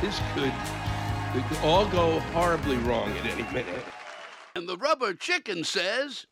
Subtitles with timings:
[0.00, 0.52] This could,
[1.34, 3.84] it could all go horribly wrong at any minute.
[4.54, 6.26] And the rubber chicken says.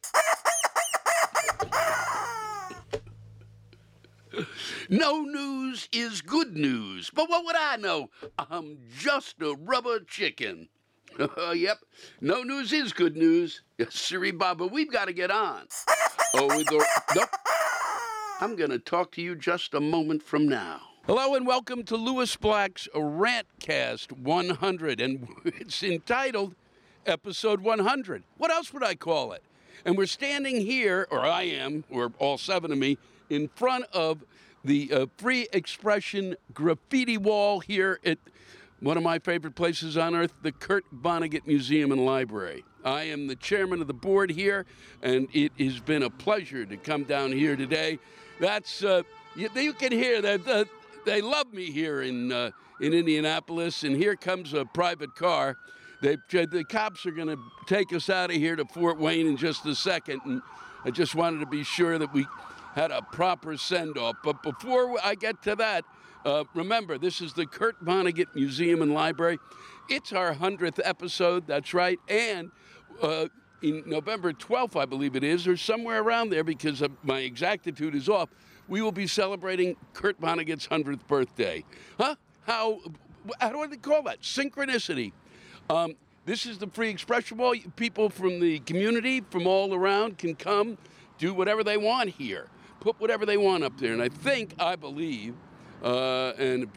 [4.88, 7.10] No news is good news.
[7.10, 8.08] But what would I know?
[8.38, 10.68] I'm just a rubber chicken.
[11.54, 11.78] yep,
[12.20, 13.62] no news is good news.
[13.90, 15.66] Siri Baba, we've got to get on.
[16.34, 17.28] Oh, the, nope.
[18.40, 20.80] I'm going to talk to you just a moment from now.
[21.08, 26.54] Hello and welcome to Lewis Black's Rantcast 100, and it's entitled
[27.06, 28.24] Episode 100.
[28.36, 29.42] What else would I call it?
[29.86, 32.98] And we're standing here, or I am, or all seven of me,
[33.30, 34.22] in front of
[34.62, 38.18] the uh, Free Expression graffiti wall here at
[38.80, 42.64] one of my favorite places on earth, the Kurt Vonnegut Museum and Library.
[42.84, 44.66] I am the chairman of the board here,
[45.02, 47.98] and it has been a pleasure to come down here today.
[48.40, 49.04] That's uh,
[49.34, 50.64] you, you can hear that uh,
[51.08, 55.56] they love me here in uh, in Indianapolis, and here comes a private car.
[56.02, 59.36] They, the cops are going to take us out of here to Fort Wayne in
[59.36, 60.42] just a second, and
[60.84, 62.26] I just wanted to be sure that we
[62.74, 64.16] had a proper send off.
[64.22, 65.84] But before I get to that,
[66.24, 69.38] uh, remember, this is the Kurt Vonnegut Museum and Library.
[69.88, 71.98] It's our 100th episode, that's right.
[72.08, 72.52] And
[73.02, 73.26] uh,
[73.62, 78.08] in November 12th, I believe it is, or somewhere around there, because my exactitude is
[78.08, 78.28] off,
[78.68, 81.64] we will be celebrating Kurt Vonnegut's 100th birthday.
[81.98, 82.14] Huh?
[82.46, 82.80] How,
[83.40, 84.20] how do I call that?
[84.22, 85.12] Synchronicity.
[85.70, 87.54] Um, this is the free expression wall.
[87.76, 90.76] People from the community, from all around, can come
[91.18, 92.48] do whatever they want here.
[92.80, 93.92] Put whatever they want up there.
[93.92, 95.34] And I think, I believe,
[95.82, 96.70] uh, and of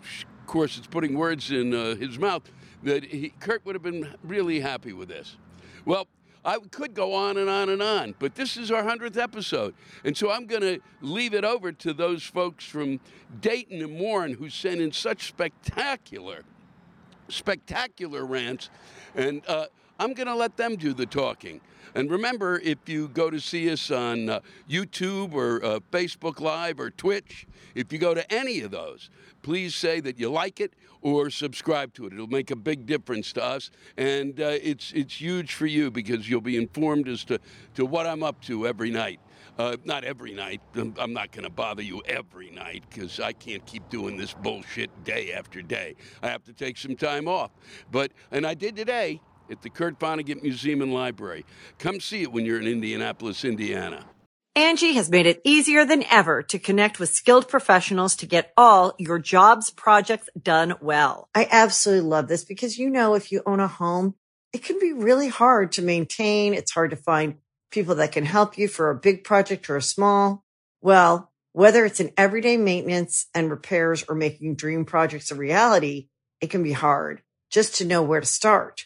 [0.47, 2.49] course it's putting words in uh, his mouth,
[2.83, 5.37] that he, Kurt would have been really happy with this.
[5.85, 6.07] Well,
[6.43, 9.75] I could go on and on and on, but this is our 100th episode.
[10.03, 12.99] And so I'm going to leave it over to those folks from
[13.41, 16.43] Dayton and Warren who sent in such spectacular,
[17.29, 18.69] spectacular rants.
[19.15, 19.67] And uh,
[20.01, 21.61] I'm going to let them do the talking.
[21.93, 26.79] And remember, if you go to see us on uh, YouTube or uh, Facebook Live
[26.79, 27.45] or Twitch,
[27.75, 29.11] if you go to any of those,
[29.43, 32.13] please say that you like it or subscribe to it.
[32.13, 36.27] It'll make a big difference to us, and uh, it's it's huge for you because
[36.27, 37.39] you'll be informed as to,
[37.75, 39.19] to what I'm up to every night.
[39.59, 40.61] Uh, not every night.
[40.75, 45.03] I'm not going to bother you every night because I can't keep doing this bullshit
[45.03, 45.95] day after day.
[46.23, 47.51] I have to take some time off.
[47.91, 49.21] But and I did today
[49.51, 51.45] at the Kurt Vonnegut Museum and Library.
[51.77, 54.05] Come see it when you're in Indianapolis, Indiana.
[54.55, 58.93] Angie has made it easier than ever to connect with skilled professionals to get all
[58.97, 61.29] your jobs projects done well.
[61.33, 64.15] I absolutely love this because, you know, if you own a home,
[64.51, 66.53] it can be really hard to maintain.
[66.53, 67.35] It's hard to find
[67.71, 70.43] people that can help you for a big project or a small.
[70.81, 76.09] Well, whether it's in everyday maintenance and repairs or making dream projects a reality,
[76.41, 78.85] it can be hard just to know where to start.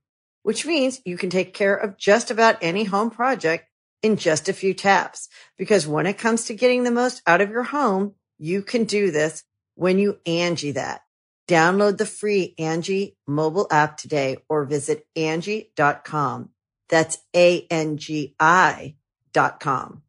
[0.43, 3.65] which means you can take care of just about any home project
[4.01, 5.29] in just a few taps.
[5.57, 9.11] Because when it comes to getting the most out of your home, you can do
[9.11, 9.43] this
[9.75, 11.01] when you Angie that.
[11.47, 16.49] Download the free Angie mobile app today or visit Angie.com.
[16.89, 18.95] That's A-N-G-I
[19.33, 20.03] dot com.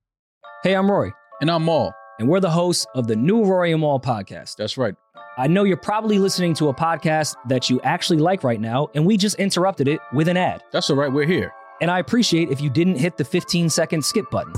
[0.62, 1.11] Hey, I'm Roy.
[1.40, 1.93] And I'm Maul.
[2.19, 4.56] and we're the hosts of the new Roy and Maul podcast.
[4.56, 4.94] That's right.
[5.42, 9.04] I know you're probably listening to a podcast that you actually like right now, and
[9.04, 10.62] we just interrupted it with an ad.
[10.70, 11.12] That's all right.
[11.12, 11.52] We're here.
[11.80, 14.52] And I appreciate if you didn't hit the 15 second skip button.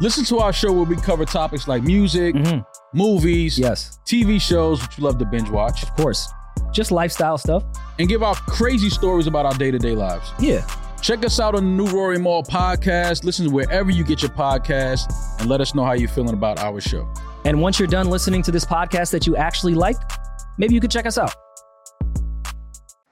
[0.00, 2.64] Listen to our show where we cover topics like music, Mhm.
[2.94, 6.28] movies, Yes, TV shows, which you love to binge watch, of course.
[6.72, 7.64] Just lifestyle stuff.
[7.98, 10.30] and give out crazy stories about our day to day lives.
[10.38, 10.64] Yeah.
[11.02, 13.24] Check us out on the New Rory Mall podcast.
[13.24, 16.80] Listen wherever you get your podcast and let us know how you're feeling about our
[16.80, 17.08] show.
[17.44, 19.96] And once you're done listening to this podcast that you actually like,
[20.58, 21.34] maybe you could check us out.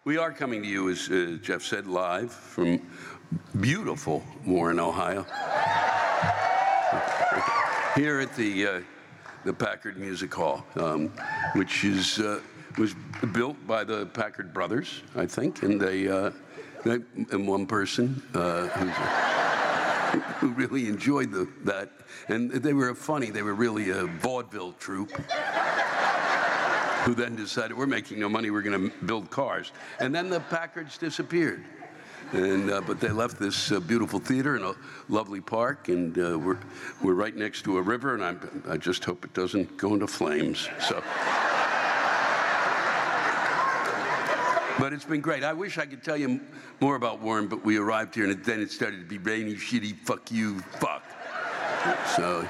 [0.05, 2.81] We are coming to you, as uh, Jeff said, live from
[3.61, 5.23] beautiful Warren, Ohio.
[7.97, 8.81] Here at the uh,
[9.45, 11.09] the Packard Music Hall, um,
[11.55, 12.41] which is uh,
[12.79, 12.95] was
[13.33, 16.31] built by the Packard brothers, I think, and they, uh,
[16.85, 16.99] they
[17.31, 18.67] and one person uh,
[20.39, 21.91] who really enjoyed the, that,
[22.29, 23.31] and they were funny.
[23.31, 25.13] They were really a vaudeville troupe
[27.07, 29.71] who then decided we're making no money, we're going to build cars.
[30.01, 31.65] And then the Packards disappeared.
[32.33, 34.75] And, uh, but they left this uh, beautiful theater and a
[35.09, 36.59] lovely park, and uh, we're,
[37.01, 40.09] we're right next to a river, and I'm, I just hope it doesn't go into
[40.09, 40.69] flames.
[40.81, 41.01] So.
[44.81, 45.45] But it's been great.
[45.45, 46.41] I wish I could tell you
[46.81, 49.97] more about Warren, but we arrived here and then it started to be rainy, shitty,
[50.01, 51.03] fuck you, fuck.
[52.15, 52.47] So,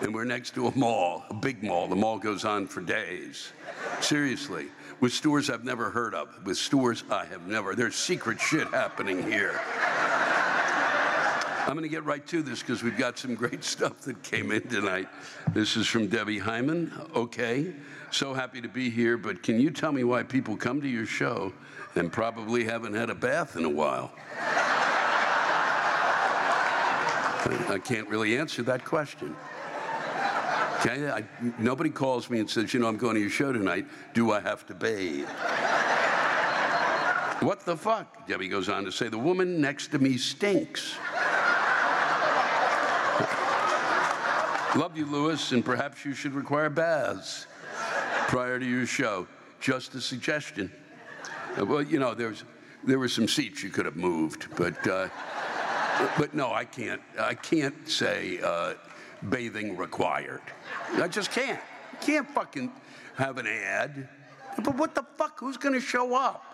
[0.00, 1.86] and we're next to a mall, a big mall.
[1.86, 3.52] The mall goes on for days.
[4.00, 4.66] Seriously,
[5.00, 7.74] with stores I've never heard of, with stores I have never.
[7.74, 9.60] There's secret shit happening here.
[11.66, 14.50] I'm going to get right to this because we've got some great stuff that came
[14.50, 15.08] in tonight.
[15.52, 16.92] This is from Debbie Hyman.
[17.14, 17.74] Okay,
[18.10, 21.06] so happy to be here, but can you tell me why people come to your
[21.06, 21.52] show
[21.94, 24.10] and probably haven't had a bath in a while?
[27.46, 29.36] I I can't really answer that question.
[30.80, 31.24] Okay, I,
[31.58, 33.86] nobody calls me and says, you know, I'm going to your show tonight.
[34.14, 35.28] Do I have to bathe?
[37.40, 38.26] what the fuck?
[38.26, 40.94] Debbie goes on to say, the woman next to me stinks.
[44.74, 47.46] Love you, Lewis, and perhaps you should require baths
[48.28, 49.26] prior to your show.
[49.60, 50.72] Just a suggestion.
[51.58, 52.44] Uh, well, you know, there's
[52.84, 55.08] there were some seats you could have moved, but uh,
[56.16, 57.02] but no, I can't.
[57.18, 58.74] I can't say uh,
[59.28, 60.42] bathing required.
[60.94, 61.60] I just can't.
[62.00, 62.72] Can't fucking
[63.16, 64.08] have an ad.
[64.62, 65.38] But what the fuck?
[65.38, 66.44] Who's going to show up?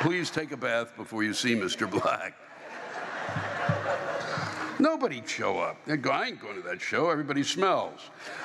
[0.00, 1.90] Please take a bath before you see Mr.
[1.90, 2.34] Black.
[4.78, 5.76] Nobody'd show up.
[5.84, 7.10] They go, I ain't going to that show.
[7.10, 8.00] Everybody smells.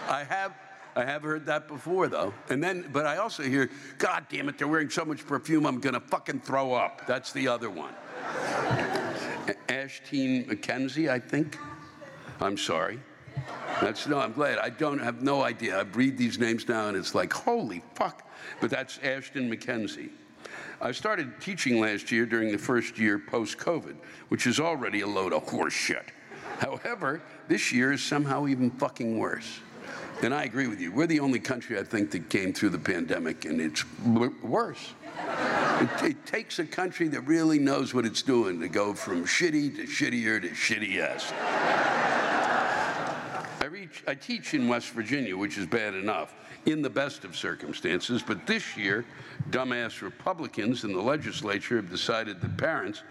[0.10, 0.54] I have.
[0.98, 2.34] I have heard that before, though.
[2.50, 5.82] And then, but I also hear, God damn it, they're wearing so much perfume, I'm
[5.82, 7.06] gonna fucking throw up.
[7.06, 7.94] That's the other one.
[9.68, 11.58] Ashteen McKenzie, I think.
[12.42, 13.00] I'm sorry.
[13.82, 14.58] That's no, I'm glad.
[14.60, 15.78] I don't have no idea.
[15.78, 18.28] I read these names now and it's like, holy fuck.
[18.62, 20.10] But that's Ashton McKenzie.
[20.82, 23.96] I started teaching last year during the first year post COVID,
[24.30, 26.12] which is already a load of horse shit.
[26.60, 29.60] However, this year is somehow even fucking worse.
[30.22, 30.92] And I agree with you.
[30.92, 34.94] We're the only country, I think, that came through the pandemic, and it's worse.
[35.82, 39.76] It, it takes a country that really knows what it's doing to go from shitty
[39.76, 41.34] to shittier to shittiest.
[44.08, 46.34] I, I teach in West Virginia, which is bad enough,
[46.66, 49.06] in the best of circumstances, but this year,
[49.50, 53.04] dumbass Republicans in the legislature have decided that parents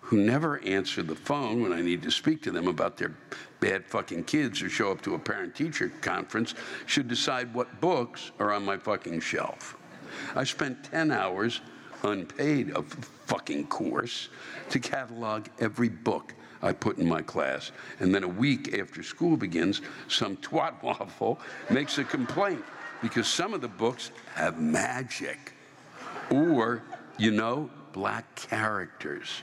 [0.00, 3.14] who never answer the phone when I need to speak to them about their
[3.60, 6.54] bad fucking kids or show up to a parent teacher conference
[6.86, 9.76] should decide what books are on my fucking shelf.
[10.34, 11.60] I spent 10 hours
[12.04, 12.86] unpaid of
[13.26, 14.28] fucking course
[14.70, 16.34] to catalog every book
[16.66, 17.70] I put in my class.
[18.00, 21.38] And then a week after school begins, some twat waffle
[21.70, 22.64] makes a complaint
[23.00, 25.52] because some of the books have magic.
[26.30, 26.82] Or,
[27.18, 29.42] you know, black characters.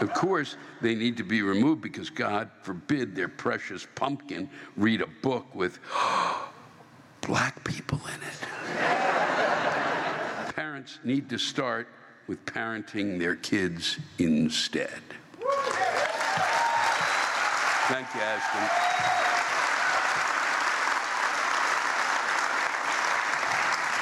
[0.00, 5.06] Of course, they need to be removed because God forbid their precious pumpkin read a
[5.22, 5.78] book with
[7.20, 8.48] black people in it.
[10.54, 11.88] Parents need to start
[12.26, 15.02] with parenting their kids instead.
[17.86, 18.62] Thank you, Ashton.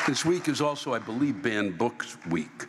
[0.07, 2.67] This week is also, I believe, Banned Books Week,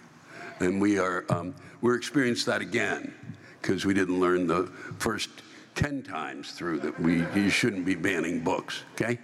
[0.60, 3.14] and we are um, we're experiencing that again
[3.62, 4.66] because we didn't learn the
[4.98, 5.30] first
[5.76, 8.84] ten times through that we you shouldn't be banning books.
[8.94, 9.20] Okay,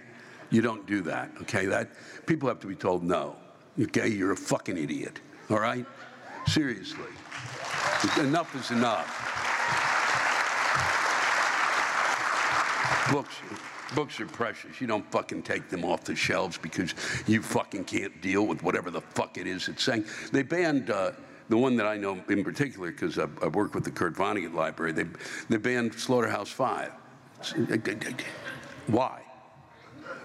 [0.50, 1.32] you don't do that.
[1.40, 1.90] Okay, that
[2.24, 3.34] people have to be told no.
[3.80, 5.20] Okay, you're a fucking idiot.
[5.50, 5.86] All right,
[6.46, 7.10] seriously,
[8.20, 9.29] enough is enough.
[13.10, 13.34] Books,
[13.94, 14.80] books are precious.
[14.80, 16.94] You don't fucking take them off the shelves because
[17.26, 20.04] you fucking can't deal with whatever the fuck it is it's saying.
[20.32, 21.12] They banned uh,
[21.48, 24.54] the one that I know in particular because I've, I've worked with the Kurt Vonnegut
[24.54, 24.92] Library.
[24.92, 25.06] They
[25.48, 26.92] they banned Slaughterhouse Five.
[28.86, 29.22] Why?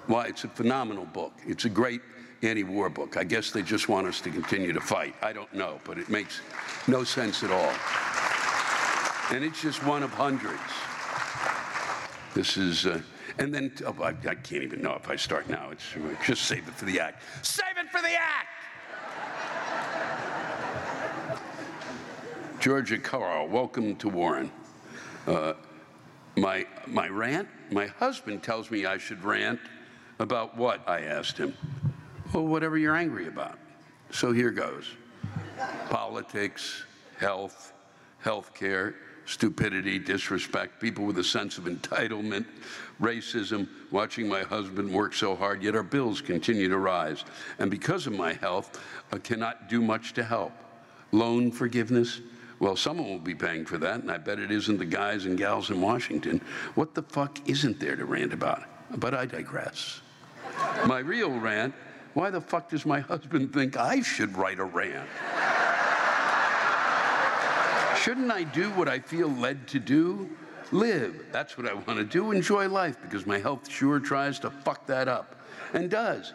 [0.07, 0.27] Why?
[0.27, 1.33] It's a phenomenal book.
[1.47, 2.01] It's a great
[2.43, 3.17] anti-war book.
[3.17, 5.15] I guess they just want us to continue to fight.
[5.21, 6.41] I don't know, but it makes
[6.87, 7.73] no sense at all.
[9.35, 10.61] And it's just one of hundreds.
[12.35, 12.99] This is, uh,
[13.39, 15.69] and then oh, I, I, can't even know if I start now.
[15.71, 15.85] It's
[16.25, 17.23] just save it for the act.
[17.43, 18.49] Save it for the act.
[22.59, 24.51] Georgia Carl, welcome to Warren.
[25.25, 25.53] Uh,
[26.35, 27.47] my my rant.
[27.71, 29.61] My husband tells me I should rant
[30.19, 31.55] about what I asked him.
[32.33, 33.57] Well, whatever you're angry about.
[34.11, 34.89] So here goes.
[35.89, 36.83] Politics,
[37.17, 37.71] health,
[38.19, 38.95] health care,
[39.25, 42.46] stupidity, disrespect, people with a sense of entitlement,
[43.01, 47.24] racism, watching my husband work so hard, yet our bills continue to rise.
[47.60, 48.79] And because of my health,
[49.12, 50.53] I cannot do much to help.
[51.12, 52.22] Loan forgiveness?
[52.60, 55.38] Well, someone will be paying for that, and I bet it isn't the guys and
[55.38, 56.41] gals in Washington.
[56.75, 58.63] What the fuck isn't there to rant about?
[58.98, 60.01] But I digress.
[60.86, 61.74] My real rant
[62.15, 65.08] why the fuck does my husband think I should write a rant?
[68.05, 70.29] Shouldn't I do what I feel led to do?
[70.71, 71.25] Live.
[71.31, 72.33] That's what I want to do.
[72.33, 75.35] Enjoy life because my health sure tries to fuck that up
[75.74, 76.31] and does.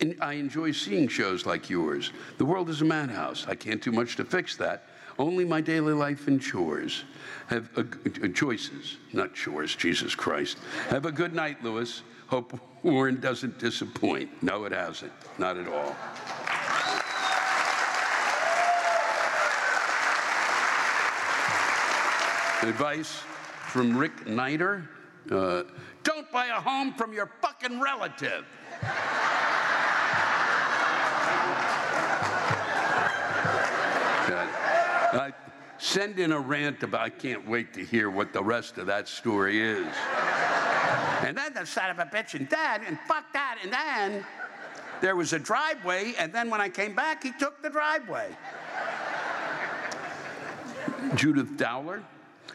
[0.00, 2.12] And I enjoy seeing shows like yours.
[2.38, 3.48] The world is a madhouse.
[3.48, 4.84] I can't do much to fix that.
[5.18, 7.02] Only my daily life and chores
[7.48, 7.82] have uh,
[8.22, 10.58] uh, choices, not chores, Jesus Christ.
[10.88, 12.02] Have a good night, Lewis.
[12.28, 14.40] Hope Warren doesn't disappoint.
[14.40, 15.12] No, it hasn't.
[15.36, 15.96] Not at all.
[22.62, 23.22] Advice
[23.66, 24.88] from Rick Nider
[25.30, 25.62] uh,
[26.02, 28.44] don't buy a home from your fucking relative.
[35.14, 35.32] I
[35.78, 39.08] send in a rant about, I can't wait to hear what the rest of that
[39.08, 39.86] story is.
[41.20, 44.24] And then the son of a bitch, and then, and fuck that, and then
[45.00, 48.34] there was a driveway, and then when I came back, he took the driveway.
[51.14, 52.02] Judith Dowler.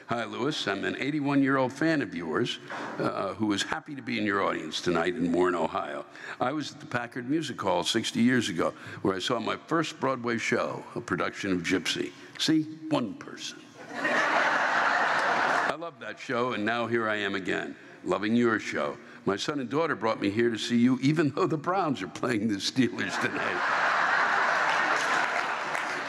[0.05, 0.67] Hi, Lewis.
[0.67, 2.59] I'm an 81 year old fan of yours
[2.97, 6.05] uh, who is happy to be in your audience tonight in Warren, Ohio.
[6.39, 9.99] I was at the Packard Music Hall 60 years ago where I saw my first
[9.99, 12.11] Broadway show, a production of Gypsy.
[12.37, 13.59] See, one person.
[13.99, 17.75] I love that show, and now here I am again,
[18.05, 18.97] loving your show.
[19.25, 22.07] My son and daughter brought me here to see you, even though the Browns are
[22.07, 23.61] playing the Steelers tonight.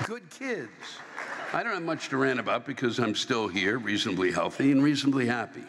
[0.07, 0.69] Good kids.
[1.53, 5.27] I don't have much to rant about because I'm still here, reasonably healthy and reasonably
[5.27, 5.65] happy.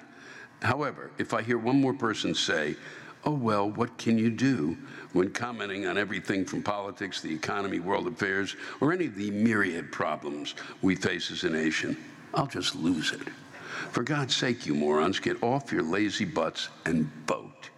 [0.61, 2.75] However, if I hear one more person say,
[3.23, 4.77] oh, well, what can you do
[5.13, 9.89] when commenting on everything from politics, the economy, world affairs, or any of the myriad
[9.91, 11.95] problems we face as a nation,
[12.33, 13.27] I'll just lose it.
[13.91, 17.69] For God's sake, you morons, get off your lazy butts and vote.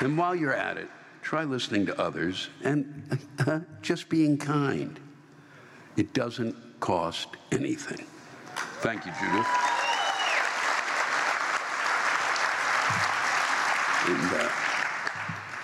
[0.00, 0.88] And while you're at it,
[1.22, 4.98] try listening to others and uh, just being kind.
[5.96, 8.06] It doesn't cost anything.
[8.80, 9.46] Thank you, Judith.
[14.06, 14.50] And, uh,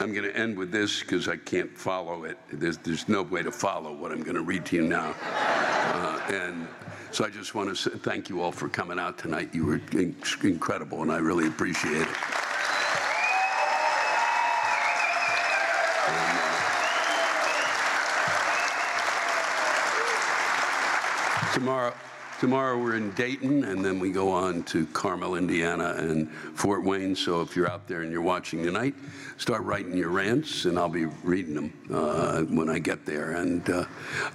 [0.00, 2.36] I'm going to end with this because I can't follow it.
[2.52, 5.14] There's, there's no way to follow what I'm going to read to you now.
[5.22, 6.66] Uh, and
[7.12, 9.54] so I just want to say thank you all for coming out tonight.
[9.54, 12.08] You were in- incredible, and I really appreciate it.
[21.54, 21.94] Tomorrow,
[22.40, 27.16] tomorrow we're in Dayton, and then we go on to Carmel, Indiana, and Fort Wayne.
[27.16, 28.94] So if you're out there and you're watching tonight,
[29.38, 33.36] start writing your rants, and I'll be reading them uh, when I get there.
[33.36, 33.84] And uh,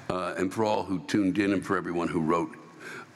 [0.09, 2.55] uh, and for all who tuned in, and for everyone who wrote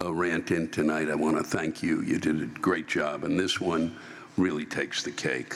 [0.01, 2.01] a rant in tonight, I want to thank you.
[2.01, 3.95] You did a great job, and this one
[4.38, 5.56] really takes the cake.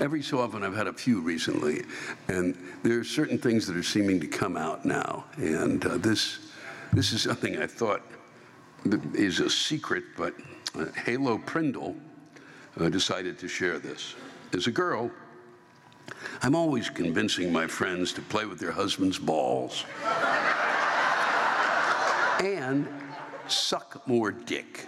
[0.00, 1.84] Every so often, I've had a few recently,
[2.28, 6.40] and there are certain things that are seeming to come out now, and uh, this
[6.92, 8.02] this is something I thought
[9.14, 10.34] is a secret, but
[10.74, 11.96] uh, Halo Prindle
[12.80, 14.14] uh, decided to share this.
[14.54, 15.10] As a girl,
[16.42, 19.84] I'm always convincing my friends to play with their husband's balls
[22.40, 22.88] and
[23.48, 24.87] suck more dick.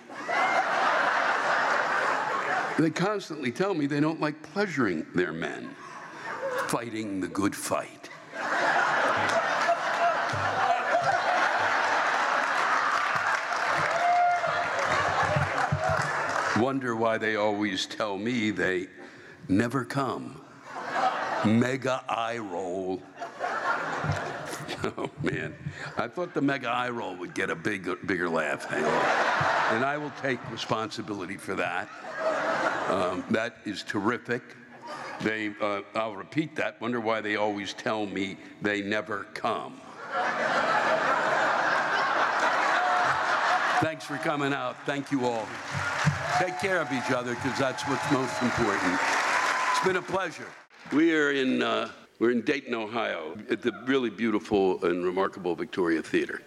[2.79, 5.71] They constantly tell me they don't like pleasuring their men,
[6.69, 8.09] fighting the good fight.
[16.61, 18.89] Wonder why they always tell me they
[19.49, 20.41] never come.
[21.45, 23.03] Mega eye roll.
[24.97, 25.55] Oh man,
[25.99, 30.13] I thought the mega eye roll would get a big, bigger laugh, and I will
[30.23, 31.91] take responsibility for that.
[32.89, 34.43] Um, that is terrific.
[35.21, 36.81] They, uh, I'll repeat that.
[36.81, 39.81] Wonder why they always tell me they never come.
[43.81, 44.77] Thanks for coming out.
[44.87, 45.47] Thank you all.
[46.39, 48.99] Take care of each other because that's what's most important.
[49.71, 50.47] It's been a pleasure.
[50.93, 56.03] We are in uh, we're in Dayton, Ohio, at the really beautiful and remarkable Victoria
[56.03, 56.43] Theater.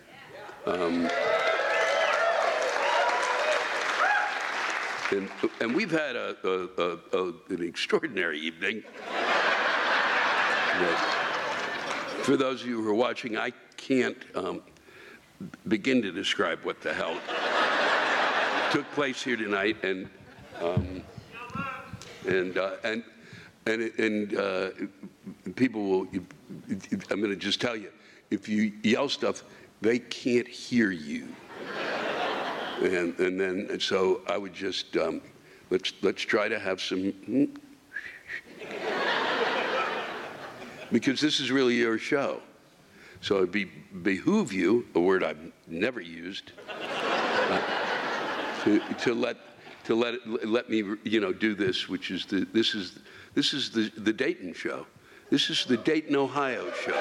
[0.67, 1.09] Um,
[5.13, 5.29] and,
[5.61, 8.83] and we've had a, a, a, an extraordinary evening.
[12.23, 14.61] For those of you who are watching, I can't um,
[15.67, 17.17] begin to describe what the hell
[18.71, 20.09] took place here tonight, and
[20.61, 21.03] um,
[22.27, 23.03] and uh, and
[23.67, 24.69] and and uh,
[25.55, 26.07] people will.
[27.11, 27.91] I'm going to just tell you,
[28.31, 29.43] if you yell stuff,
[29.81, 31.27] they can't hear you.
[32.83, 35.21] And and then and so I would just um,
[35.69, 37.13] let's let's try to have some.
[40.91, 42.41] Because this is really your show.
[43.21, 43.65] So it be,
[44.03, 47.61] behoove you, a word I've never used, uh,
[48.63, 49.37] to, to let
[49.85, 50.15] to let
[50.45, 52.99] let me you know do this, which is the this is
[53.33, 54.85] this is the the Dayton show.
[55.29, 56.91] This is the Dayton, Ohio show.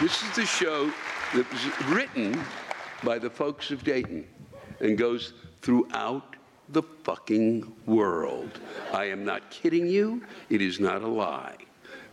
[0.00, 0.92] This is the show
[1.34, 2.38] that was written
[3.02, 4.26] by the folks of Dayton
[4.80, 5.32] and goes
[5.62, 6.36] throughout
[6.70, 8.60] the fucking world.
[8.92, 10.22] I am not kidding you.
[10.50, 11.56] It is not a lie.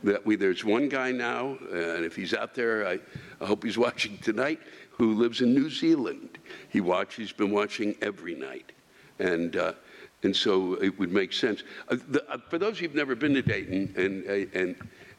[0.04, 3.00] That we, there's one guy now, and if he's out there, I,
[3.42, 4.60] I hope he's watching tonight,
[4.92, 6.38] who lives in New Zealand.
[6.70, 8.72] He watch, he's been watching every night.
[9.20, 9.74] And, uh,
[10.24, 11.64] and so it would make sense.
[11.90, 14.76] Uh, the, uh, for those who've never been to Dayton, and, uh, and,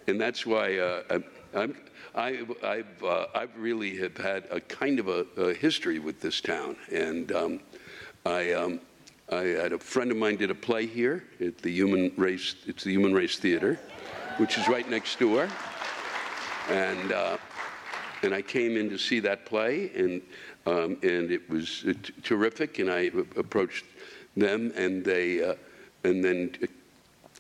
[0.07, 1.19] and that's why uh,
[1.55, 1.77] I'm,
[2.15, 6.41] I, I've, uh, I've really have had a kind of a, a history with this
[6.41, 6.77] town.
[6.93, 7.61] And um,
[8.27, 8.81] I, um,
[9.31, 12.85] I had a friend of mine did a play here at the Human Race, it's
[12.85, 13.79] the Human Race Theater,
[14.39, 15.49] which is right next door.
[16.71, 17.37] And, uh,
[18.23, 20.23] and I came in to see that play, and,
[20.67, 22.79] um, and it was t- terrific.
[22.79, 23.85] And I approached
[24.37, 25.55] them, and they, uh,
[26.05, 26.57] and then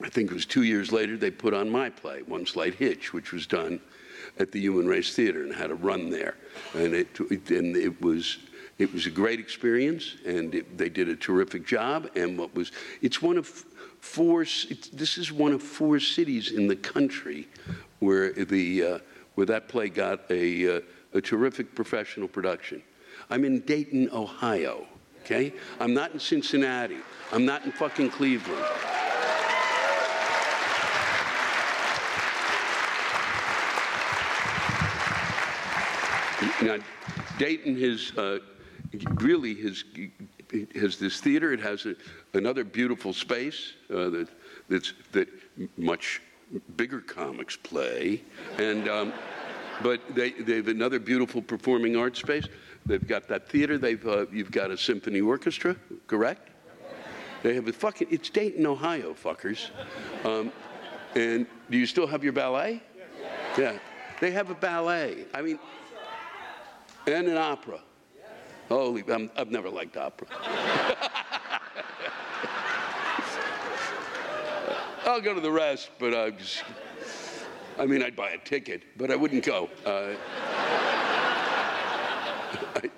[0.03, 3.12] I think it was two years later they put on my play, One Slight Hitch,
[3.12, 3.81] which was done
[4.38, 6.35] at the Human Race Theater and had a run there,
[6.75, 7.18] and it,
[7.51, 8.38] and it was.
[8.77, 12.11] It was a great experience, and it, they did a terrific job.
[12.16, 13.47] And what was, it's one of
[14.01, 14.40] four,
[14.92, 17.47] this is one of four cities in the country
[18.01, 18.99] where, the, uh,
[19.37, 20.81] where that play got a, uh,
[21.12, 22.83] a terrific professional production.
[23.31, 24.88] I'm in Dayton, Ohio,
[25.25, 25.55] okay?
[25.79, 26.99] I'm not in Cincinnati.
[27.31, 28.64] I'm not in fucking Cleveland.
[36.64, 36.79] Now,
[37.38, 38.38] Dayton has uh,
[39.16, 39.85] really has,
[40.74, 41.53] has this theater.
[41.53, 41.94] It has a,
[42.33, 44.29] another beautiful space uh, that,
[44.70, 45.29] that's, that
[45.77, 46.22] much
[46.77, 48.22] bigger comics play.
[48.59, 49.12] And, um,
[49.83, 52.46] but they, they have another beautiful performing arts space.
[52.87, 53.77] They've got that theater.
[53.77, 56.48] They've, uh, you've got a symphony orchestra, correct?
[57.42, 59.68] They have a fucking, it's Dayton, Ohio, fuckers.
[60.24, 60.50] Um,
[61.14, 62.83] and do you still have your ballet?
[63.59, 63.79] Yeah.
[64.20, 65.27] They have a ballet.
[65.35, 65.59] I mean,
[67.06, 67.80] and an opera.
[68.68, 70.26] Holy, i have never liked opera.
[75.04, 76.64] I'll go to the rest, but I just,
[77.78, 79.68] I mean, I'd buy a ticket, but I wouldn't go.
[79.84, 80.14] Uh,
[82.74, 82.90] I,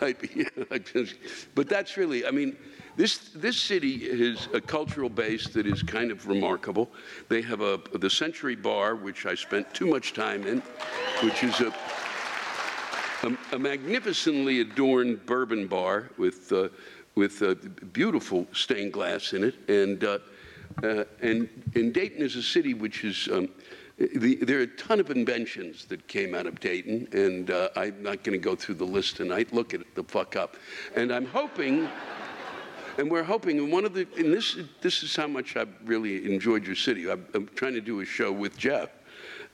[0.00, 1.14] I, yeah, just,
[1.54, 2.56] but that's really, I mean,
[2.96, 6.90] this, this city is a cultural base that is kind of remarkable.
[7.28, 10.62] They have a, the Century Bar, which I spent too much time in,
[11.22, 11.72] which is a,
[13.52, 16.68] a, magnificently adorned bourbon bar with, uh,
[17.14, 17.54] with uh,
[17.92, 19.54] beautiful stained glass in it.
[19.68, 20.18] And uh,
[20.82, 23.48] uh, and, and Dayton is a city which is, um,
[23.98, 28.02] the, there are a ton of inventions that came out of Dayton, and uh, I'm
[28.02, 29.52] not going to go through the list tonight.
[29.52, 30.56] Look it the fuck up.
[30.96, 31.88] And I'm hoping,
[32.98, 36.32] and we're hoping, and one of the, and this, this is how much I've really
[36.32, 37.10] enjoyed your city.
[37.10, 38.88] I'm, I'm trying to do a show with Jeff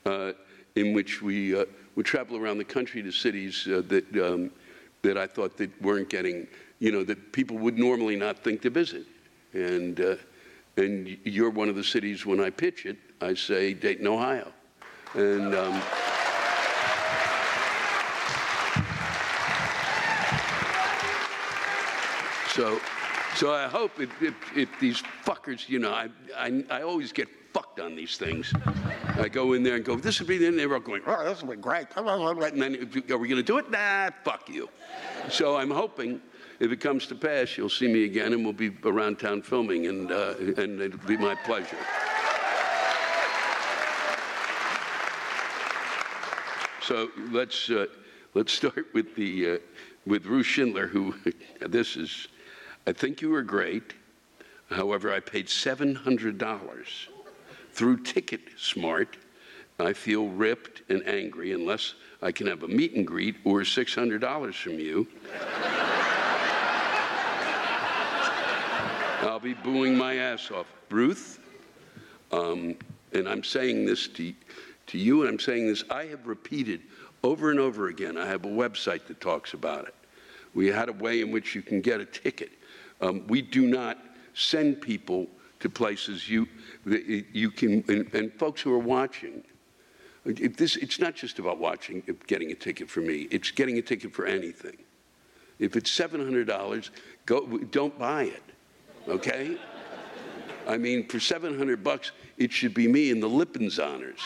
[0.06, 0.32] uh,
[0.76, 1.64] in which we uh,
[1.98, 4.52] would travel around the country to cities uh, that, um,
[5.02, 6.46] that I thought that weren't getting,
[6.78, 9.04] you know, that people would normally not think to visit.
[9.52, 10.14] And uh,
[10.76, 14.52] and you're one of the cities when I pitch it, I say Dayton, Ohio.
[15.14, 15.82] And um,
[22.50, 22.78] so,
[23.34, 27.26] so I hope if, if, if, these fuckers, you know, I, I, I always get
[27.52, 28.52] fucked on these things.
[29.18, 31.42] I go in there and go, this would be, and they're all going, oh, this
[31.42, 31.88] would be great.
[31.96, 32.76] And then,
[33.10, 33.68] are we going to do it?
[33.68, 34.68] Nah, fuck you.
[35.28, 36.20] So I'm hoping
[36.60, 39.88] if it comes to pass, you'll see me again and we'll be around town filming,
[39.88, 41.76] and, uh, and it'll be my pleasure.
[46.80, 47.86] So let's, uh,
[48.34, 49.58] let's start with, the, uh,
[50.06, 51.14] with Ruth Schindler, who,
[51.60, 52.28] this is,
[52.86, 53.94] I think you were great.
[54.70, 57.08] However, I paid $700
[57.78, 59.18] through Ticket Smart.
[59.78, 64.54] I feel ripped and angry unless I can have a meet and greet or $600
[64.54, 65.06] from you.
[69.22, 70.66] I'll be booing my ass off.
[70.90, 71.38] Ruth,
[72.32, 72.74] um,
[73.12, 74.34] and I'm saying this to,
[74.88, 76.80] to you, and I'm saying this, I have repeated
[77.22, 78.18] over and over again.
[78.18, 79.94] I have a website that talks about it.
[80.52, 82.50] We had a way in which you can get a ticket.
[83.00, 83.98] Um, we do not
[84.34, 85.28] send people
[85.60, 86.46] to places you,
[86.84, 89.42] you can, and, and folks who are watching,
[90.24, 93.82] if this, it's not just about watching, getting a ticket for me, it's getting a
[93.82, 94.76] ticket for anything.
[95.58, 96.90] If it's $700,
[97.26, 98.42] go, don't buy it
[99.08, 99.56] okay?
[100.66, 104.20] I mean, for 700 bucks, it should be me in the Lippens honors.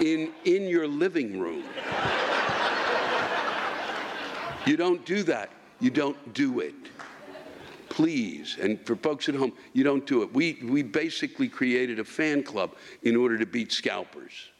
[0.00, 1.64] in, in your living room.
[4.64, 5.50] You don't do that.
[5.80, 6.74] You don't do it.
[7.96, 8.58] Please.
[8.60, 10.30] And for folks at home, you don't do it.
[10.34, 14.50] We, we basically created a fan club in order to beat scalpers.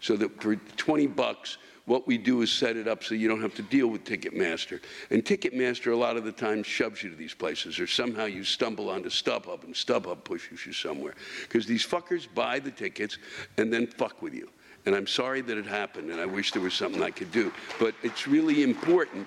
[0.00, 3.40] So that for 20 bucks, what we do is set it up so you don't
[3.40, 4.82] have to deal with Ticketmaster.
[5.08, 8.44] And Ticketmaster, a lot of the time, shoves you to these places, or somehow you
[8.44, 11.14] stumble onto StubHub, and StubHub pushes you somewhere.
[11.40, 13.16] Because these fuckers buy the tickets
[13.56, 14.50] and then fuck with you.
[14.84, 17.50] And I'm sorry that it happened, and I wish there was something I could do.
[17.80, 19.26] But it's really important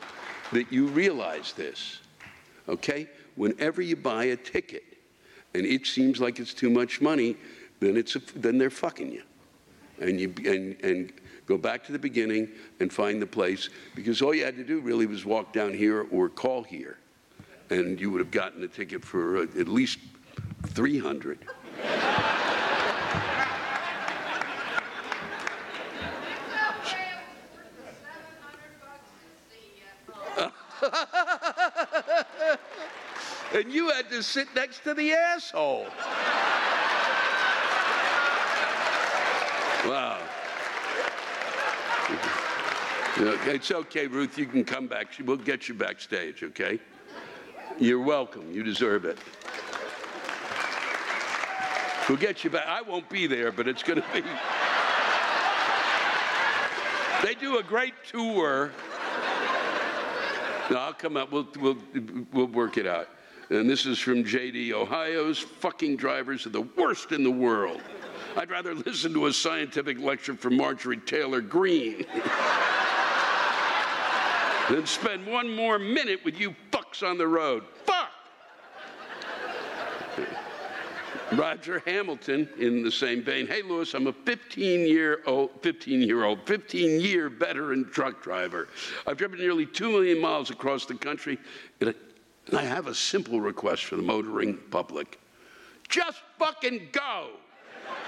[0.52, 2.02] that you realize this,
[2.70, 3.08] okay?
[3.38, 4.84] Whenever you buy a ticket
[5.54, 7.38] and it seems like it's too much money,
[7.80, 9.23] then, it's a, then they're fucking you.
[10.02, 11.13] And, you and, and
[11.45, 12.50] go back to the beginning
[12.82, 16.06] and find the place because all you had to do really was walk down here
[16.12, 16.97] or call here
[17.69, 20.00] and you would have gotten a ticket for uh, at least
[20.67, 21.39] 300
[33.58, 35.88] and you had to sit next to the asshole
[39.86, 40.22] wow
[43.48, 44.38] it's okay, Ruth.
[44.38, 45.08] You can come back.
[45.24, 46.80] We'll get you backstage, okay?
[47.80, 48.52] You're welcome.
[48.52, 49.17] You deserve it.
[52.08, 52.65] We'll get you back.
[52.67, 54.24] I won't be there, but it's going to be.
[57.24, 58.72] They do a great tour.
[60.70, 61.32] No, I'll come up.
[61.32, 61.78] We'll, we'll,
[62.32, 63.10] we'll work it out.
[63.49, 64.71] And this is from JD.
[64.73, 67.81] Ohio's fucking drivers are the worst in the world.
[68.36, 72.05] I'd rather listen to a scientific lecture from Marjorie Taylor Greene
[74.69, 77.63] than spend one more minute with you fucks on the road.
[77.86, 78.12] Fuck!
[81.33, 86.23] Roger Hamilton, in the same vein, hey Lewis, I'm a 15 year old, 15 year
[86.23, 88.69] old, 15 year veteran truck driver.
[89.05, 91.38] I've driven nearly 2 million miles across the country
[91.81, 91.93] in a
[92.53, 95.19] I have a simple request for the motoring public
[95.89, 97.29] just fucking go.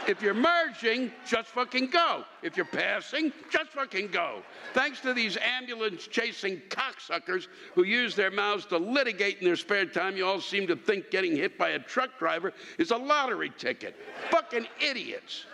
[0.08, 2.23] If you're merging, just fucking go.
[2.41, 4.41] If you're passing, just fucking go.
[4.73, 9.86] Thanks to these ambulance chasing cocksuckers who use their mouths to litigate in their spare
[9.86, 13.52] time, you all seem to think getting hit by a truck driver is a lottery
[13.58, 13.95] ticket.
[14.32, 15.45] fucking idiots.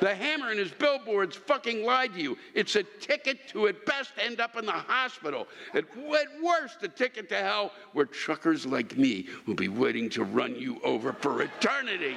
[0.00, 2.38] The hammer and his billboards fucking lied to you.
[2.54, 5.46] It's a ticket to at best end up in the hospital.
[5.74, 10.24] At, at worst, a ticket to hell where truckers like me will be waiting to
[10.24, 12.16] run you over for eternity.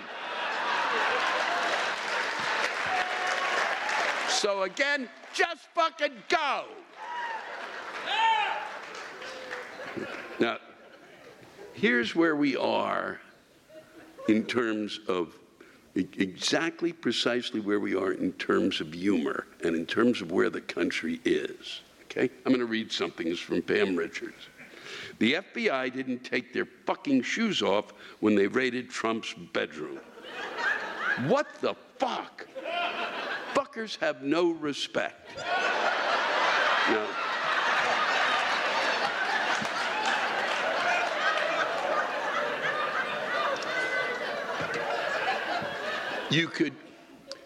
[4.30, 6.66] So again, just fucking go.
[10.40, 10.58] Now,
[11.74, 13.20] here's where we are
[14.28, 15.38] in terms of
[15.96, 20.62] exactly precisely where we are in terms of humor and in terms of where the
[20.62, 21.82] country is.
[22.06, 22.30] Okay?
[22.46, 23.28] I'm going to read something.
[23.28, 24.48] It's from Pam Richards.
[25.20, 30.00] The FBI didn't take their fucking shoes off when they raided Trump's bedroom.
[31.28, 32.48] What the fuck?
[33.54, 35.30] Fuckers have no respect.
[36.90, 37.06] Now,
[46.34, 46.74] you could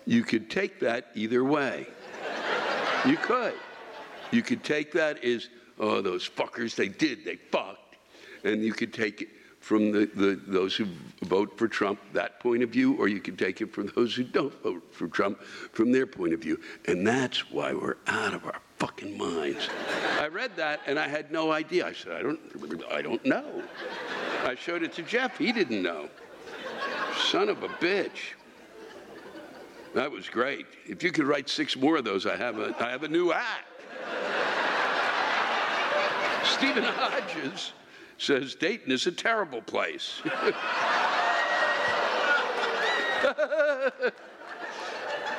[0.05, 1.85] you could take that either way.
[3.05, 3.53] You could.
[4.31, 7.95] You could take that as, oh, those fuckers, they did, they fucked.
[8.43, 10.85] And you could take it from the, the, those who
[11.23, 14.23] vote for Trump, that point of view, or you can take it from those who
[14.23, 16.59] don't vote for Trump, from their point of view.
[16.85, 19.67] And that's why we're out of our fucking minds.
[20.19, 21.85] I read that and I had no idea.
[21.85, 22.39] I said, I don't,
[22.89, 23.63] I don't know.
[24.45, 25.37] I showed it to Jeff.
[25.37, 26.09] He didn't know.
[27.29, 28.35] Son of a bitch.
[29.97, 30.67] That was great.
[30.85, 33.31] If you could write six more of those, I have a, I have a new
[33.33, 33.65] act.
[36.45, 37.73] Stephen Hodges
[38.19, 40.21] says Dayton is a terrible place.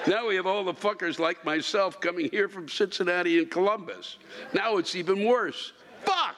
[0.09, 4.17] now we have all the fuckers like myself coming here from Cincinnati and Columbus.
[4.53, 5.73] Now it's even worse.
[6.03, 6.35] Fuck!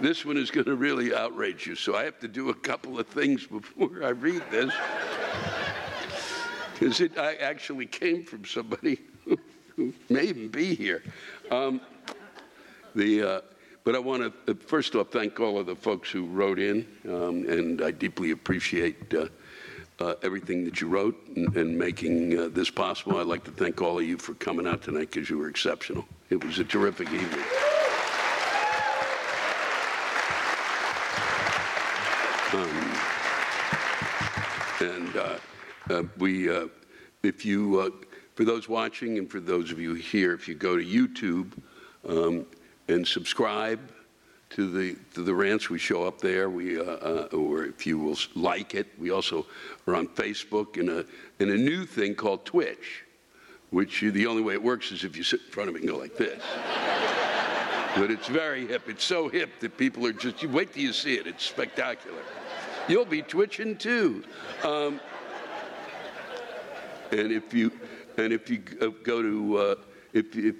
[0.00, 3.00] This one is going to really outrage you, so I have to do a couple
[3.00, 4.72] of things before I read this.
[6.72, 9.00] Because it I actually came from somebody
[9.74, 11.02] who may even be here.
[11.50, 11.80] Um,
[12.94, 13.40] the, uh,
[13.82, 16.86] but I want to uh, first off thank all of the folks who wrote in,
[17.08, 19.26] um, and I deeply appreciate uh,
[19.98, 23.18] uh, everything that you wrote and, and making uh, this possible.
[23.18, 26.04] I'd like to thank all of you for coming out tonight because you were exceptional.
[26.30, 27.44] It was a terrific evening.
[32.52, 32.98] Um,
[34.80, 36.48] and uh, we,
[37.22, 37.92] if you,
[38.34, 41.52] for those watching and for those of you here, if you go to YouTube,
[42.08, 42.46] um,
[42.88, 43.80] and subscribe
[44.50, 45.68] to the to the rants.
[45.70, 46.50] We show up there.
[46.50, 49.46] We uh, uh, or if you will like it, we also
[49.86, 51.04] are on Facebook and a
[51.38, 53.04] and a new thing called Twitch,
[53.70, 55.88] which the only way it works is if you sit in front of it and
[55.88, 56.42] go like this.
[57.96, 58.88] But it's very hip.
[58.88, 61.26] It's so hip that people are just you wait till you see it.
[61.26, 62.22] It's spectacular.
[62.88, 64.24] You'll be twitching too.
[64.64, 65.00] Um,
[67.10, 67.72] and if you
[68.16, 69.74] and if you go to uh,
[70.12, 70.54] if, if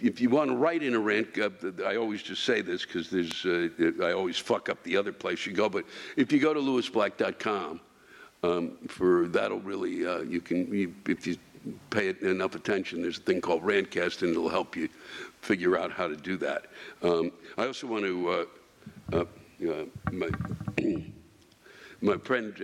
[0.00, 1.50] if you want to write in a rant, uh,
[1.84, 5.46] I always just say this because there's uh, I always fuck up the other place
[5.46, 5.68] you go.
[5.68, 5.84] But
[6.16, 7.80] if you go to lewisblack.com,
[8.42, 11.36] um, for that'll really uh, you can you, if you
[11.90, 14.88] pay enough attention, there's a thing called Rantcast, and it'll help you
[15.40, 16.66] figure out how to do that.
[17.02, 18.44] Um, I also want to uh,
[19.12, 19.24] uh,
[19.68, 20.30] uh, my
[22.00, 22.54] my friend.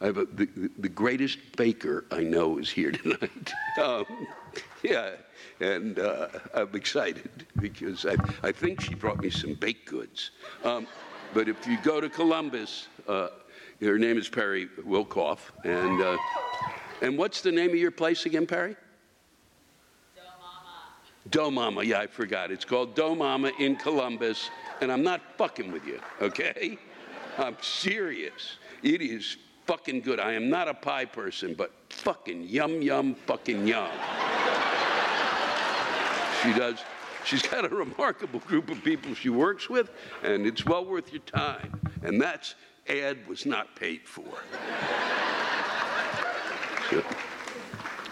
[0.00, 3.52] I have a, the, the greatest baker I know is here tonight.
[3.80, 4.04] um,
[4.82, 5.12] yeah
[5.62, 10.32] and uh, I'm excited because I, I think she brought me some baked goods.
[10.64, 10.86] Um,
[11.32, 13.28] but if you go to Columbus, uh,
[13.80, 16.16] her name is Perry Wilkoff, and uh,
[17.02, 18.76] and what's the name of your place again, Perry?
[20.16, 21.30] Dough Mama.
[21.30, 22.50] Dough Mama, yeah, I forgot.
[22.50, 24.48] It's called Dough Mama in Columbus,
[24.80, 26.78] and I'm not fucking with you, okay?
[27.36, 28.56] I'm serious.
[28.82, 29.36] It is
[29.66, 30.20] fucking good.
[30.20, 33.90] I am not a pie person, but fucking yum, yum, fucking yum.
[36.42, 36.78] She does.
[37.24, 39.90] She's got a remarkable group of people she works with,
[40.22, 41.80] and it's well worth your time.
[42.02, 42.54] And that's
[42.88, 44.24] ad was not paid for.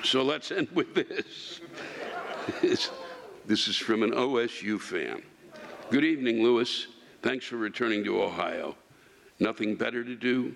[0.03, 1.61] So, let's end with this.
[3.47, 5.23] This is from an OSU fan.
[5.91, 6.87] Good evening, Lewis.
[7.23, 8.77] Thanks for returning to Ohio.
[9.39, 10.55] Nothing better to do?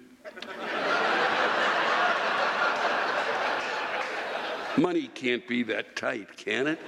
[4.76, 6.78] Money can't be that tight, can it?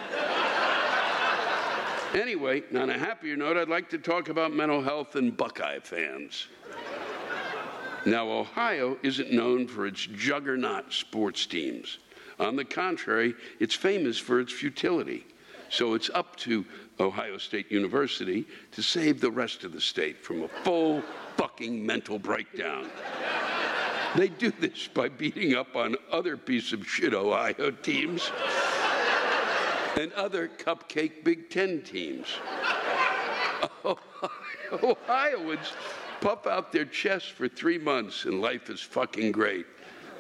[2.14, 6.48] Anyway, on a happier note, I'd like to talk about mental health and Buckeye fans.
[8.06, 11.98] Now, Ohio isn't known for its juggernaut sports teams.
[12.38, 15.26] On the contrary, it's famous for its futility.
[15.70, 16.64] So it's up to
[17.00, 21.02] Ohio State University to save the rest of the state from a full
[21.36, 22.88] fucking mental breakdown.
[24.14, 28.30] They do this by beating up on other piece of shit Ohio teams
[29.98, 32.28] and other cupcake Big Ten teams.
[34.82, 35.72] Ohioans
[36.26, 39.64] puff out their chests for three months and life is fucking great.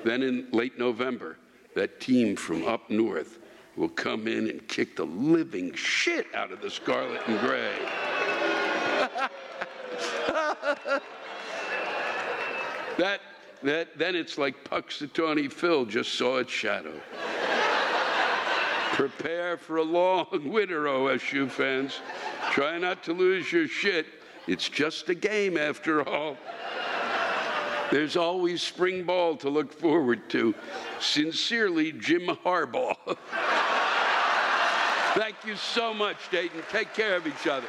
[0.04, 1.36] Then in late November,
[1.74, 3.40] that team from up north
[3.74, 7.72] will come in and kick the living shit out of the scarlet and gray.
[12.98, 13.20] that,
[13.64, 17.00] that, then it's like Punxsutawney Phil just saw its shadow.
[18.92, 21.98] Prepare for a long winter, OSU fans.
[22.52, 24.06] Try not to lose your shit.
[24.46, 26.36] It's just a game after all.
[27.90, 30.54] There's always spring ball to look forward to.
[31.00, 32.96] Sincerely, Jim Harbaugh.
[35.14, 36.62] Thank you so much, Dayton.
[36.70, 37.68] Take care of each other.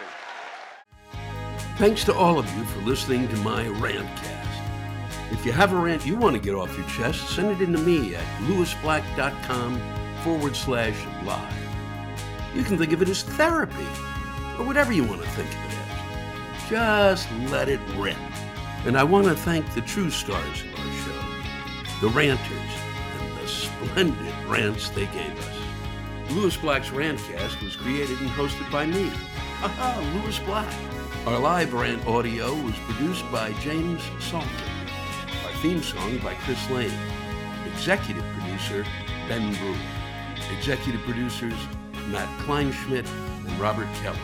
[1.77, 4.33] Thanks to all of you for listening to my rantcast.
[5.31, 7.71] If you have a rant you want to get off your chest, send it in
[7.73, 9.79] to me at lewisblack.com
[10.23, 11.53] forward slash live.
[12.55, 13.87] You can think of it as therapy,
[14.57, 15.66] or whatever you want to think of it.
[16.69, 18.17] Just let it rip.
[18.85, 22.71] And I want to thank the true stars of our show, the ranters,
[23.19, 26.31] and the splendid rants they gave us.
[26.31, 29.09] Lewis Black's Rantcast was created and hosted by me.
[29.63, 30.73] Aha, Lewis Black.
[31.25, 34.47] Our live rant audio was produced by James Salter.
[35.45, 36.91] Our theme song by Chris Lane.
[37.65, 38.85] Executive producer,
[39.29, 39.75] Ben Brewer.
[40.57, 41.57] Executive producers,
[42.07, 43.07] Matt Kleinschmidt
[43.47, 44.19] and Robert Kelly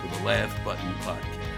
[0.00, 1.57] for the Laugh Button Podcast.